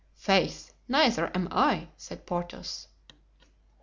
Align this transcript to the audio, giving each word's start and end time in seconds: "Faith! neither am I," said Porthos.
"Faith! 0.15 0.73
neither 0.87 1.29
am 1.35 1.47
I," 1.51 1.89
said 1.95 2.25
Porthos. 2.25 2.87